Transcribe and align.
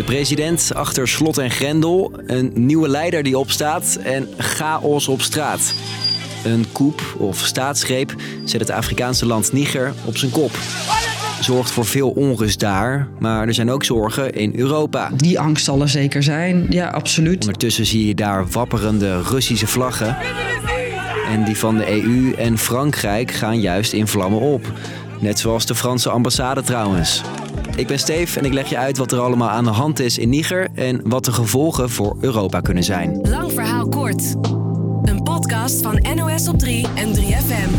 De 0.00 0.06
president 0.06 0.70
achter 0.74 1.08
slot 1.08 1.38
en 1.38 1.50
grendel, 1.50 2.12
een 2.26 2.52
nieuwe 2.54 2.88
leider 2.88 3.22
die 3.22 3.38
opstaat 3.38 3.98
en 4.02 4.28
chaos 4.36 5.08
op 5.08 5.22
straat. 5.22 5.74
Een 6.44 6.66
coup 6.72 7.02
of 7.18 7.38
staatsgreep 7.38 8.14
zet 8.44 8.60
het 8.60 8.70
Afrikaanse 8.70 9.26
land 9.26 9.52
Niger 9.52 9.92
op 10.04 10.16
zijn 10.16 10.30
kop. 10.30 10.50
Zorgt 11.40 11.70
voor 11.70 11.84
veel 11.84 12.10
onrust 12.10 12.60
daar, 12.60 13.08
maar 13.18 13.46
er 13.46 13.54
zijn 13.54 13.70
ook 13.70 13.84
zorgen 13.84 14.32
in 14.32 14.52
Europa. 14.56 15.10
Die 15.16 15.40
angst 15.40 15.64
zal 15.64 15.80
er 15.80 15.88
zeker 15.88 16.22
zijn, 16.22 16.66
ja, 16.68 16.88
absoluut. 16.88 17.40
Ondertussen 17.40 17.86
zie 17.86 18.06
je 18.06 18.14
daar 18.14 18.48
wapperende 18.48 19.22
Russische 19.22 19.66
vlaggen. 19.66 20.16
En 21.28 21.44
die 21.44 21.56
van 21.56 21.76
de 21.76 22.02
EU 22.02 22.32
en 22.32 22.58
Frankrijk 22.58 23.30
gaan 23.30 23.60
juist 23.60 23.92
in 23.92 24.06
vlammen 24.06 24.40
op. 24.40 24.72
Net 25.18 25.38
zoals 25.38 25.66
de 25.66 25.74
Franse 25.74 26.10
ambassade 26.10 26.62
trouwens. 26.62 27.22
Ik 27.80 27.86
ben 27.86 27.98
Steef 27.98 28.36
en 28.36 28.44
ik 28.44 28.52
leg 28.52 28.68
je 28.68 28.76
uit 28.78 28.96
wat 28.96 29.12
er 29.12 29.20
allemaal 29.20 29.48
aan 29.48 29.64
de 29.64 29.70
hand 29.70 30.00
is 30.00 30.18
in 30.18 30.28
Niger 30.28 30.68
en 30.74 31.00
wat 31.04 31.24
de 31.24 31.32
gevolgen 31.32 31.90
voor 31.90 32.16
Europa 32.20 32.60
kunnen 32.60 32.84
zijn. 32.84 33.20
Lang 33.22 33.52
verhaal 33.52 33.88
kort. 33.88 34.34
Een 35.02 35.22
podcast 35.22 35.82
van 35.82 36.06
NOS 36.14 36.48
op 36.48 36.58
3 36.58 36.86
en 36.94 37.14
3FM. 37.16 37.70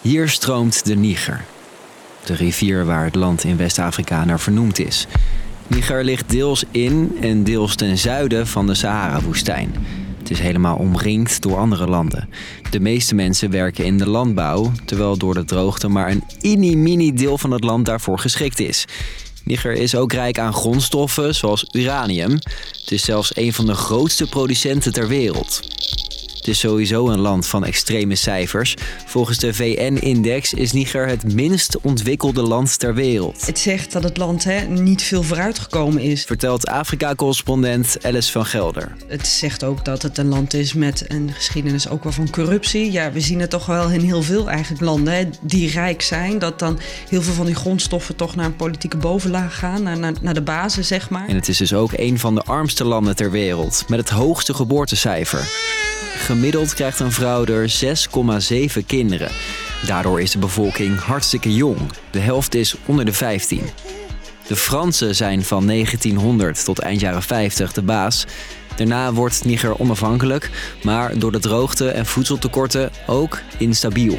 Hier 0.00 0.28
stroomt 0.28 0.86
de 0.86 0.94
Niger. 0.94 1.44
De 2.24 2.34
rivier 2.34 2.84
waar 2.84 3.04
het 3.04 3.14
land 3.14 3.44
in 3.44 3.56
West-Afrika 3.56 4.24
naar 4.24 4.40
vernoemd 4.40 4.78
is. 4.78 5.06
Niger 5.66 6.04
ligt 6.04 6.30
deels 6.30 6.64
in 6.70 7.16
en 7.20 7.44
deels 7.44 7.74
ten 7.74 7.98
zuiden 7.98 8.46
van 8.46 8.66
de 8.66 8.74
Sahara-woestijn. 8.74 9.74
Het 10.22 10.30
is 10.30 10.40
helemaal 10.40 10.76
omringd 10.76 11.42
door 11.42 11.56
andere 11.56 11.86
landen. 11.86 12.28
De 12.70 12.80
meeste 12.80 13.14
mensen 13.14 13.50
werken 13.50 13.84
in 13.84 13.98
de 13.98 14.08
landbouw, 14.08 14.72
terwijl 14.84 15.16
door 15.16 15.34
de 15.34 15.44
droogte 15.44 15.88
maar 15.88 16.10
een 16.10 16.22
mini-mini 16.40 17.12
deel 17.12 17.38
van 17.38 17.50
het 17.50 17.64
land 17.64 17.86
daarvoor 17.86 18.18
geschikt 18.18 18.60
is. 18.60 18.84
Niger 19.44 19.72
is 19.72 19.94
ook 19.94 20.12
rijk 20.12 20.38
aan 20.38 20.52
grondstoffen 20.52 21.34
zoals 21.34 21.66
uranium. 21.72 22.30
Het 22.80 22.90
is 22.90 23.04
zelfs 23.04 23.36
een 23.36 23.52
van 23.52 23.66
de 23.66 23.74
grootste 23.74 24.28
producenten 24.28 24.92
ter 24.92 25.08
wereld. 25.08 25.60
Het 26.42 26.50
is 26.50 26.58
sowieso 26.58 27.08
een 27.08 27.20
land 27.20 27.46
van 27.46 27.64
extreme 27.64 28.14
cijfers. 28.14 28.76
Volgens 29.06 29.38
de 29.38 29.54
VN-index 29.54 30.54
is 30.54 30.72
Niger 30.72 31.06
het 31.06 31.34
minst 31.34 31.80
ontwikkelde 31.80 32.42
land 32.42 32.78
ter 32.78 32.94
wereld. 32.94 33.46
Het 33.46 33.58
zegt 33.58 33.92
dat 33.92 34.02
het 34.02 34.16
land 34.16 34.44
hè, 34.44 34.60
niet 34.60 35.02
veel 35.02 35.22
vooruitgekomen 35.22 36.02
is. 36.02 36.24
Vertelt 36.24 36.66
Afrika-correspondent 36.66 37.96
Alice 38.02 38.32
van 38.32 38.46
Gelder. 38.46 38.92
Het 39.06 39.26
zegt 39.26 39.64
ook 39.64 39.84
dat 39.84 40.02
het 40.02 40.18
een 40.18 40.28
land 40.28 40.54
is 40.54 40.72
met 40.72 41.04
een 41.08 41.30
geschiedenis 41.32 41.88
ook 41.88 42.02
wel 42.02 42.12
van 42.12 42.30
corruptie. 42.30 42.92
Ja, 42.92 43.12
we 43.12 43.20
zien 43.20 43.40
het 43.40 43.50
toch 43.50 43.66
wel 43.66 43.90
in 43.90 44.00
heel 44.00 44.22
veel 44.22 44.50
eigenlijk 44.50 44.82
landen 44.82 45.14
hè, 45.14 45.28
die 45.40 45.70
rijk 45.70 46.02
zijn. 46.02 46.38
Dat 46.38 46.58
dan 46.58 46.78
heel 47.08 47.22
veel 47.22 47.34
van 47.34 47.46
die 47.46 47.54
grondstoffen 47.54 48.16
toch 48.16 48.34
naar 48.34 48.46
een 48.46 48.56
politieke 48.56 48.96
bovenlaag 48.96 49.58
gaan. 49.58 49.82
Naar, 49.82 49.98
naar, 49.98 50.14
naar 50.20 50.34
de 50.34 50.42
basis, 50.42 50.88
zeg 50.88 51.10
maar. 51.10 51.28
En 51.28 51.34
het 51.34 51.48
is 51.48 51.56
dus 51.56 51.74
ook 51.74 51.90
een 51.92 52.18
van 52.18 52.34
de 52.34 52.42
armste 52.42 52.84
landen 52.84 53.16
ter 53.16 53.30
wereld. 53.30 53.84
Met 53.88 53.98
het 53.98 54.08
hoogste 54.08 54.54
geboortecijfer. 54.54 55.50
Gemiddeld 56.16 56.74
krijgt 56.74 57.00
een 57.00 57.12
vrouw 57.12 57.44
er 57.44 57.84
6,7 58.80 58.86
kinderen. 58.86 59.30
Daardoor 59.86 60.20
is 60.20 60.30
de 60.30 60.38
bevolking 60.38 60.98
hartstikke 61.00 61.54
jong. 61.54 61.78
De 62.10 62.18
helft 62.18 62.54
is 62.54 62.74
onder 62.86 63.04
de 63.04 63.12
15. 63.12 63.62
De 64.46 64.56
Fransen 64.56 65.14
zijn 65.14 65.42
van 65.42 65.66
1900 65.66 66.64
tot 66.64 66.78
eind 66.78 67.00
jaren 67.00 67.22
50 67.22 67.72
de 67.72 67.82
baas. 67.82 68.26
Daarna 68.76 69.12
wordt 69.12 69.44
Niger 69.44 69.78
onafhankelijk, 69.78 70.50
maar 70.82 71.18
door 71.18 71.32
de 71.32 71.38
droogte 71.38 71.88
en 71.88 72.06
voedseltekorten 72.06 72.90
ook 73.06 73.40
instabiel. 73.58 74.18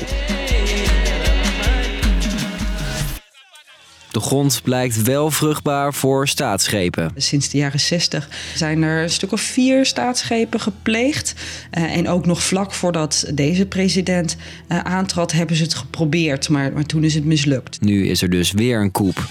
De 4.14 4.20
grond 4.20 4.62
blijkt 4.64 5.02
wel 5.02 5.32
vruchtbaar 5.32 5.94
voor 5.94 6.28
staatsschepen. 6.28 7.12
Sinds 7.16 7.50
de 7.50 7.58
jaren 7.58 7.80
60 7.80 8.30
zijn 8.56 8.82
er 8.82 9.04
een 9.04 9.10
stuk 9.10 9.32
of 9.32 9.42
vier 9.42 9.86
staatsschepen 9.86 10.60
gepleegd. 10.60 11.34
Uh, 11.78 11.96
en 11.96 12.10
ook 12.10 12.26
nog 12.26 12.44
vlak 12.44 12.74
voordat 12.74 13.32
deze 13.34 13.66
president 13.66 14.36
uh, 14.70 14.80
aantrad, 14.80 15.32
hebben 15.32 15.56
ze 15.56 15.64
het 15.64 15.74
geprobeerd. 15.74 16.50
Maar, 16.50 16.74
maar 16.74 16.86
toen 16.86 17.04
is 17.04 17.14
het 17.14 17.26
mislukt. 17.26 17.82
Nu 17.82 18.08
is 18.08 18.22
er 18.22 18.30
dus 18.30 18.52
weer 18.52 18.82
een 18.82 18.92
coup. 18.92 19.28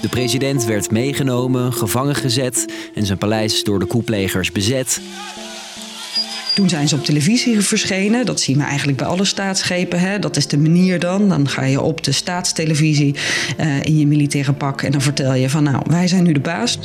De 0.00 0.08
president 0.08 0.64
werd 0.64 0.90
meegenomen, 0.90 1.72
gevangen 1.72 2.14
gezet 2.14 2.72
en 2.94 3.06
zijn 3.06 3.18
paleis 3.18 3.64
door 3.64 3.78
de 3.78 3.86
koeplegers 3.86 4.52
bezet. 4.52 5.00
Toen 6.56 6.68
zijn 6.68 6.88
ze 6.88 6.94
op 6.94 7.04
televisie 7.04 7.60
verschenen. 7.60 8.26
Dat 8.26 8.40
zien 8.40 8.56
we 8.56 8.62
eigenlijk 8.62 8.98
bij 8.98 9.06
alle 9.06 9.24
staatsschepen. 9.24 10.00
Hè. 10.00 10.18
Dat 10.18 10.36
is 10.36 10.46
de 10.46 10.58
manier 10.58 10.98
dan. 10.98 11.28
Dan 11.28 11.48
ga 11.48 11.64
je 11.64 11.80
op 11.80 12.04
de 12.04 12.12
staatstelevisie 12.12 13.14
uh, 13.60 13.82
in 13.82 13.98
je 13.98 14.06
militaire 14.06 14.52
pak 14.52 14.82
en 14.82 14.90
dan 14.92 15.00
vertel 15.00 15.34
je 15.34 15.50
van 15.50 15.62
nou, 15.62 15.82
wij 15.86 16.08
zijn 16.08 16.22
nu 16.22 16.32
de 16.32 16.40
baas. 16.40 16.78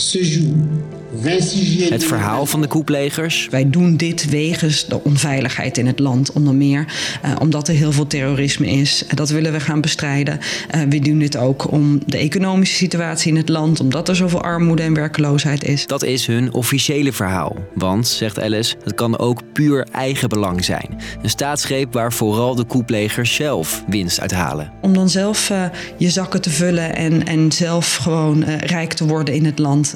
Het 1.20 2.04
verhaal 2.04 2.46
van 2.46 2.62
de 2.62 2.68
koeplegers. 2.68 3.48
Wij 3.50 3.70
doen 3.70 3.98
dit 3.98 4.30
wegens 4.30 4.88
de 4.88 5.04
onveiligheid 5.04 5.78
in 5.78 5.88
het 5.88 6.00
land, 6.00 6.32
onder 6.32 6.54
meer. 6.54 6.86
Uh, 7.26 7.32
omdat 7.40 7.68
er 7.68 7.74
heel 7.74 7.92
veel 7.92 8.08
terrorisme 8.08 8.68
is. 8.68 9.04
Dat 9.14 9.30
willen 9.30 9.52
we 9.52 9.60
gaan 9.60 9.82
bestrijden. 9.82 10.40
Uh, 10.76 10.82
we 10.90 11.00
doen 11.00 11.20
dit 11.20 11.38
ook 11.38 11.72
om 11.72 12.00
de 12.06 12.18
economische 12.18 12.76
situatie 12.76 13.32
in 13.32 13.38
het 13.38 13.50
land, 13.50 13.80
omdat 13.80 14.10
er 14.10 14.16
zoveel 14.16 14.42
armoede 14.42 14.82
en 14.82 14.94
werkloosheid 14.94 15.64
is. 15.64 15.88
Dat 15.88 16.04
is 16.04 16.28
hun 16.28 16.54
officiële 16.54 17.14
verhaal. 17.14 17.56
Want, 17.74 18.08
zegt 18.08 18.40
Alice, 18.40 18.76
het 18.84 18.96
kan 18.96 19.20
ook 19.20 19.42
puur 19.54 19.88
eigen 19.92 20.30
belang 20.30 20.66
zijn. 20.66 21.02
Een 21.22 21.30
staatsgreep 21.30 21.94
waar 21.94 22.14
vooral 22.14 22.56
de 22.56 22.64
koeplegers 22.64 23.36
zelf 23.36 23.84
winst 23.88 24.20
uithalen. 24.20 24.72
Om 24.82 24.94
dan 24.94 25.10
zelf 25.10 25.50
uh, 25.50 25.66
je 25.98 26.10
zakken 26.10 26.42
te 26.42 26.50
vullen 26.50 26.96
en, 26.96 27.26
en 27.26 27.52
zelf 27.52 27.96
gewoon 27.96 28.44
rijk 28.44 28.94
te 28.94 29.06
worden 29.06 29.34
in 29.34 29.46
het 29.46 29.60
land. 29.60 29.96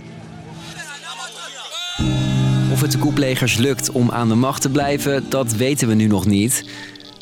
Of 2.75 2.81
het 2.81 2.91
de 2.91 2.97
koeplegers 2.97 3.57
lukt 3.57 3.91
om 3.91 4.11
aan 4.11 4.27
de 4.27 4.35
macht 4.35 4.61
te 4.61 4.69
blijven, 4.69 5.29
dat 5.29 5.53
weten 5.53 5.87
we 5.87 5.93
nu 5.93 6.07
nog 6.07 6.25
niet. 6.25 6.63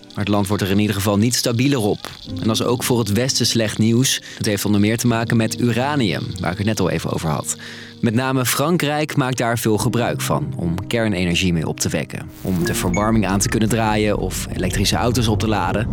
Maar 0.08 0.24
het 0.24 0.28
land 0.28 0.48
wordt 0.48 0.64
er 0.64 0.70
in 0.70 0.80
ieder 0.80 0.96
geval 0.96 1.18
niet 1.18 1.36
stabieler 1.36 1.80
op. 1.80 2.10
En 2.28 2.48
dat 2.48 2.56
is 2.56 2.64
ook 2.64 2.84
voor 2.84 3.00
het 3.00 3.12
Westen 3.12 3.46
slecht 3.46 3.78
nieuws. 3.78 4.22
Dat 4.38 4.46
heeft 4.46 4.66
onder 4.66 4.82
meer 4.82 4.98
te 4.98 5.08
maken 5.08 5.38
met 5.38 5.60
uranium, 5.60 6.24
waar 6.40 6.52
ik 6.52 6.58
het 6.58 6.68
net 6.68 6.80
al 6.80 6.90
even 6.90 7.12
over 7.12 7.30
had. 7.30 7.56
Met 8.02 8.14
name 8.14 8.46
Frankrijk 8.46 9.16
maakt 9.16 9.38
daar 9.38 9.60
veel 9.60 9.78
gebruik 9.78 10.22
van 10.22 10.54
om 10.56 10.88
kernenergie 10.88 11.54
mee 11.54 11.68
op 11.68 11.80
te 11.80 11.90
wekken. 11.90 12.30
Om 12.42 12.66
de 12.66 12.74
verwarming 12.74 13.28
aan 13.28 13.40
te 13.40 13.50
kunnen 13.50 13.70
draaien 13.70 14.18
of 14.18 14.48
elektrische 14.56 14.96
auto's 14.96 15.28
op 15.28 15.40
te 15.40 15.48
laden. 15.48 15.88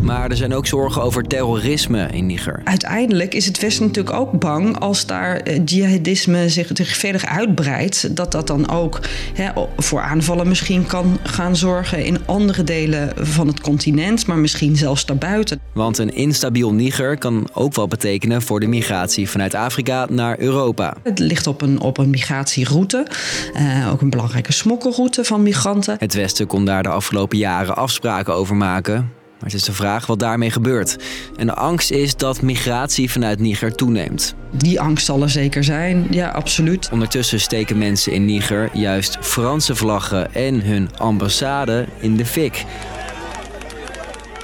Maar 0.00 0.30
er 0.30 0.36
zijn 0.36 0.54
ook 0.54 0.66
zorgen 0.66 1.02
over 1.02 1.26
terrorisme 1.26 2.08
in 2.12 2.26
Niger. 2.26 2.60
Uiteindelijk 2.64 3.34
is 3.34 3.46
het 3.46 3.60
Westen 3.60 3.86
natuurlijk 3.86 4.16
ook 4.16 4.38
bang 4.40 4.78
als 4.78 5.06
daar 5.06 5.52
jihadisme 5.64 6.48
zich, 6.48 6.70
zich 6.72 6.96
verder 6.96 7.26
uitbreidt. 7.26 8.16
Dat 8.16 8.32
dat 8.32 8.46
dan 8.46 8.70
ook 8.70 9.00
hè, 9.34 9.50
voor 9.76 10.00
aanvallen 10.00 10.48
misschien 10.48 10.86
kan 10.86 11.18
gaan 11.22 11.56
zorgen 11.56 12.04
in 12.04 12.18
andere 12.26 12.64
delen 12.64 13.12
van 13.16 13.46
het 13.46 13.60
continent, 13.60 14.26
maar 14.26 14.38
misschien 14.38 14.76
zelfs 14.76 15.06
daarbuiten. 15.06 15.60
Want 15.72 15.98
een 15.98 16.14
instabiel 16.14 16.72
Niger 16.72 17.18
kan 17.18 17.48
ook 17.52 17.74
wel 17.74 17.88
betekenen 17.88 18.42
voor 18.42 18.60
de 18.60 18.66
migratie 18.66 19.28
vanuit 19.28 19.54
Afrika 19.54 20.06
naar 20.10 20.38
Europa. 20.38 20.94
Het 21.02 21.18
ligt 21.18 21.46
op 21.46 21.62
een, 21.62 21.80
op 21.80 21.98
een 21.98 22.10
migratieroute, 22.10 23.06
uh, 23.56 23.92
ook 23.92 24.00
een 24.00 24.10
belangrijke 24.10 24.52
smokkelroute 24.52 25.24
van 25.24 25.42
migranten. 25.42 25.96
Het 25.98 26.14
Westen 26.14 26.46
kon 26.46 26.64
daar 26.64 26.82
de 26.82 26.88
afgelopen 26.88 27.38
jaren 27.38 27.76
afspraken 27.76 28.34
over 28.34 28.56
maken. 28.56 29.17
Maar 29.40 29.50
het 29.50 29.54
is 29.54 29.64
de 29.64 29.72
vraag 29.72 30.06
wat 30.06 30.18
daarmee 30.18 30.50
gebeurt. 30.50 30.96
En 31.36 31.46
de 31.46 31.54
angst 31.54 31.90
is 31.90 32.16
dat 32.16 32.42
migratie 32.42 33.10
vanuit 33.10 33.38
Niger 33.38 33.74
toeneemt. 33.74 34.34
Die 34.52 34.80
angst 34.80 35.06
zal 35.06 35.22
er 35.22 35.30
zeker 35.30 35.64
zijn, 35.64 36.06
ja, 36.10 36.28
absoluut. 36.28 36.88
Ondertussen 36.92 37.40
steken 37.40 37.78
mensen 37.78 38.12
in 38.12 38.24
Niger 38.24 38.70
juist 38.72 39.18
Franse 39.20 39.74
vlaggen 39.74 40.34
en 40.34 40.62
hun 40.62 40.90
ambassade 40.96 41.86
in 42.00 42.16
de 42.16 42.26
fik. 42.26 42.64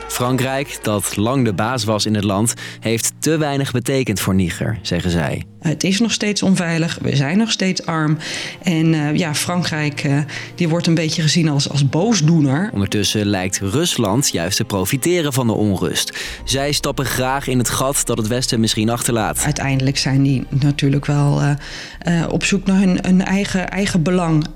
Frankrijk, 0.08 0.78
dat 0.82 1.16
lang 1.16 1.44
de 1.44 1.52
baas 1.52 1.84
was 1.84 2.06
in 2.06 2.14
het 2.14 2.24
land, 2.24 2.54
heeft 2.80 3.12
te 3.18 3.36
weinig 3.36 3.72
betekend 3.72 4.20
voor 4.20 4.34
Niger, 4.34 4.78
zeggen 4.82 5.10
zij. 5.10 5.44
Het 5.68 5.84
is 5.84 6.00
nog 6.00 6.12
steeds 6.12 6.42
onveilig, 6.42 6.98
we 7.02 7.16
zijn 7.16 7.38
nog 7.38 7.50
steeds 7.50 7.86
arm. 7.86 8.18
En 8.62 8.92
uh, 8.92 9.14
ja, 9.14 9.34
Frankrijk 9.34 10.04
uh, 10.04 10.18
die 10.54 10.68
wordt 10.68 10.86
een 10.86 10.94
beetje 10.94 11.22
gezien 11.22 11.48
als, 11.48 11.68
als 11.68 11.88
boosdoener. 11.88 12.70
Ondertussen 12.72 13.26
lijkt 13.26 13.58
Rusland 13.58 14.28
juist 14.28 14.56
te 14.56 14.64
profiteren 14.64 15.32
van 15.32 15.46
de 15.46 15.52
onrust. 15.52 16.18
Zij 16.44 16.72
stappen 16.72 17.04
graag 17.04 17.46
in 17.46 17.58
het 17.58 17.68
gat 17.68 18.02
dat 18.04 18.18
het 18.18 18.26
Westen 18.26 18.60
misschien 18.60 18.90
achterlaat. 18.90 19.42
Uiteindelijk 19.44 19.98
zijn 19.98 20.22
die 20.22 20.46
natuurlijk 20.48 21.06
wel 21.06 21.42
uh, 21.42 22.26
op 22.28 22.44
zoek 22.44 22.66
naar 22.66 22.78
hun, 22.78 22.98
hun 23.02 23.24
eigen, 23.24 23.68
eigen 23.68 24.02
belang. 24.02 24.46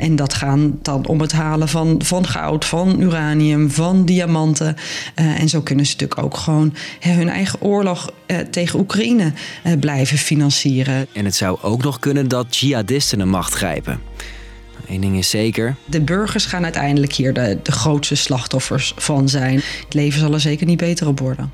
en 0.00 0.16
dat 0.16 0.34
gaan 0.34 0.78
dan 0.82 1.06
om 1.06 1.20
het 1.20 1.32
halen 1.32 1.68
van, 1.68 2.00
van 2.04 2.26
goud, 2.26 2.64
van 2.64 3.00
uranium, 3.00 3.70
van 3.70 4.04
diamanten. 4.04 4.76
en 5.14 5.48
zo 5.48 5.60
kunnen 5.60 5.86
ze 5.86 5.92
natuurlijk 5.92 6.22
ook 6.22 6.36
gewoon 6.36 6.74
hun 7.00 7.28
eigen 7.28 7.60
oorlog 7.60 8.10
tegen 8.50 8.78
Oekraïne 8.78 9.32
blijven 9.80 10.18
financieren. 10.52 11.06
En 11.12 11.24
het 11.24 11.34
zou 11.34 11.58
ook 11.62 11.82
nog 11.82 11.98
kunnen 11.98 12.28
dat 12.28 12.56
jihadisten 12.56 13.18
de 13.18 13.24
macht 13.24 13.54
grijpen. 13.54 14.00
Eén 14.88 15.00
ding 15.00 15.16
is 15.16 15.30
zeker. 15.30 15.76
De 15.84 16.00
burgers 16.00 16.46
gaan 16.46 16.64
uiteindelijk 16.64 17.12
hier 17.12 17.32
de, 17.32 17.58
de 17.62 17.72
grootste 17.72 18.14
slachtoffers 18.14 18.92
van 18.96 19.28
zijn. 19.28 19.54
Het 19.84 19.94
leven 19.94 20.20
zal 20.20 20.32
er 20.32 20.40
zeker 20.40 20.66
niet 20.66 20.78
beter 20.78 21.06
op 21.06 21.18
worden. 21.18 21.52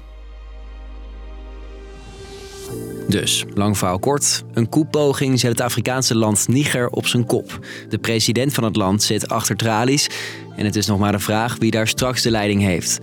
Dus, 3.08 3.44
lang 3.54 3.78
verhaal 3.78 3.98
kort, 3.98 4.44
een 4.52 4.68
koepoging 4.68 5.40
zet 5.40 5.50
het 5.50 5.60
Afrikaanse 5.60 6.14
land 6.14 6.48
Niger 6.48 6.88
op 6.88 7.06
zijn 7.06 7.26
kop. 7.26 7.66
De 7.88 7.98
president 7.98 8.54
van 8.54 8.64
het 8.64 8.76
land 8.76 9.02
zit 9.02 9.28
achter 9.28 9.56
tralies 9.56 10.08
en 10.56 10.64
het 10.64 10.76
is 10.76 10.86
nog 10.86 10.98
maar 10.98 11.12
de 11.12 11.18
vraag 11.18 11.56
wie 11.58 11.70
daar 11.70 11.88
straks 11.88 12.22
de 12.22 12.30
leiding 12.30 12.62
heeft. 12.62 12.98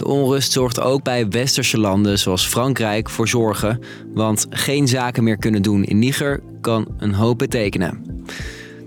De 0.00 0.06
onrust 0.06 0.52
zorgt 0.52 0.80
ook 0.80 1.02
bij 1.02 1.28
westerse 1.28 1.78
landen 1.78 2.18
zoals 2.18 2.46
Frankrijk 2.46 3.10
voor 3.10 3.28
zorgen, 3.28 3.80
want 4.14 4.46
geen 4.50 4.88
zaken 4.88 5.24
meer 5.24 5.36
kunnen 5.36 5.62
doen 5.62 5.84
in 5.84 5.98
Niger 5.98 6.40
kan 6.60 6.88
een 6.98 7.14
hoop 7.14 7.38
betekenen. 7.38 8.22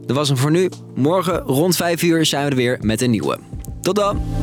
Dat 0.05 0.15
was 0.15 0.27
hem 0.27 0.37
voor 0.37 0.51
nu. 0.51 0.69
Morgen 0.95 1.39
rond 1.39 1.75
5 1.75 2.01
uur 2.03 2.25
zijn 2.25 2.43
we 2.43 2.49
er 2.49 2.55
weer 2.55 2.77
met 2.81 3.01
een 3.01 3.09
nieuwe. 3.09 3.39
Tot 3.81 3.95
dan! 3.95 4.42